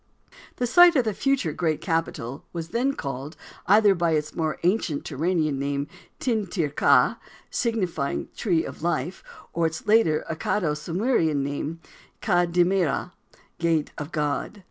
[0.55, 3.35] The site of the future great capital was then called
[3.67, 5.85] either by its more ancient Turanian name,
[6.17, 11.81] "Tin Tir ki," signifying The Tree of Life, or its later Accado Sumerian name,
[12.19, 13.11] "Ka Dimmirra,"
[13.59, 14.59] Gate of God.